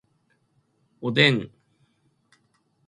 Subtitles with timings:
[0.99, 1.51] おでん